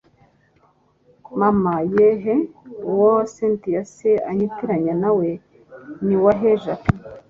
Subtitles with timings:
[1.39, 2.41] mama yeeeeh!
[2.91, 5.29] uwo cyntia se unyitiranya nawe
[6.05, 6.81] niwahe jack